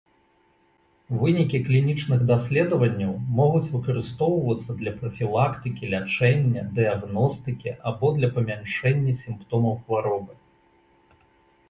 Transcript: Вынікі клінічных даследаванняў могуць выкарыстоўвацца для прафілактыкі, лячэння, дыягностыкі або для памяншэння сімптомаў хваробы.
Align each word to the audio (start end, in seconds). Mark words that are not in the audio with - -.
Вынікі 1.23 1.59
клінічных 1.65 2.19
даследаванняў 2.31 3.11
могуць 3.39 3.69
выкарыстоўвацца 3.75 4.75
для 4.81 4.93
прафілактыкі, 5.01 5.89
лячэння, 5.95 6.61
дыягностыкі 6.79 7.69
або 7.91 8.07
для 8.19 8.29
памяншэння 8.39 9.13
сімптомаў 9.25 9.77
хваробы. 9.83 10.33